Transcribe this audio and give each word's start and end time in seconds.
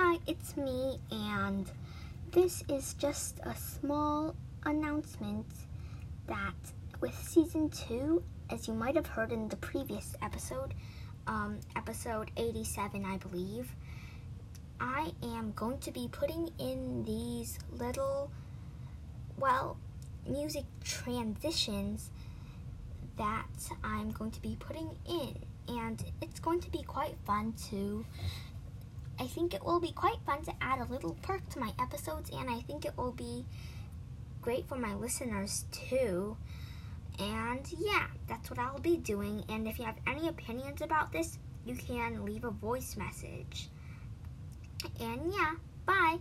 Hi, 0.00 0.20
it's 0.28 0.56
me, 0.56 1.00
and 1.10 1.68
this 2.30 2.62
is 2.68 2.94
just 2.94 3.40
a 3.42 3.52
small 3.56 4.36
announcement 4.64 5.44
that 6.28 6.54
with 7.00 7.20
season 7.20 7.68
two, 7.70 8.22
as 8.48 8.68
you 8.68 8.74
might 8.74 8.94
have 8.94 9.08
heard 9.08 9.32
in 9.32 9.48
the 9.48 9.56
previous 9.56 10.14
episode, 10.22 10.72
um, 11.26 11.58
episode 11.74 12.30
87, 12.36 13.04
I 13.04 13.16
believe, 13.16 13.74
I 14.78 15.10
am 15.20 15.52
going 15.56 15.78
to 15.78 15.90
be 15.90 16.08
putting 16.12 16.48
in 16.60 17.02
these 17.02 17.58
little, 17.72 18.30
well, 19.36 19.78
music 20.28 20.64
transitions 20.84 22.12
that 23.16 23.48
I'm 23.82 24.12
going 24.12 24.30
to 24.30 24.40
be 24.40 24.56
putting 24.60 24.90
in. 25.08 25.34
And 25.66 26.02
it's 26.22 26.38
going 26.38 26.60
to 26.60 26.70
be 26.70 26.82
quite 26.84 27.16
fun 27.26 27.52
to 27.70 28.06
I 29.20 29.26
think 29.26 29.54
it 29.54 29.64
will 29.64 29.80
be 29.80 29.92
quite 29.92 30.18
fun 30.24 30.42
to 30.44 30.52
add 30.60 30.80
a 30.80 30.92
little 30.92 31.16
perk 31.22 31.48
to 31.50 31.58
my 31.58 31.72
episodes, 31.80 32.30
and 32.30 32.48
I 32.48 32.60
think 32.60 32.84
it 32.84 32.96
will 32.96 33.12
be 33.12 33.44
great 34.40 34.68
for 34.68 34.76
my 34.76 34.94
listeners 34.94 35.64
too. 35.72 36.36
And 37.18 37.66
yeah, 37.78 38.06
that's 38.28 38.48
what 38.48 38.58
I'll 38.58 38.78
be 38.78 38.96
doing. 38.96 39.44
And 39.48 39.66
if 39.66 39.78
you 39.78 39.84
have 39.84 39.98
any 40.06 40.28
opinions 40.28 40.82
about 40.82 41.12
this, 41.12 41.38
you 41.66 41.74
can 41.74 42.24
leave 42.24 42.44
a 42.44 42.50
voice 42.50 42.96
message. 42.96 43.68
And 45.00 45.32
yeah, 45.32 45.54
bye. 45.84 46.18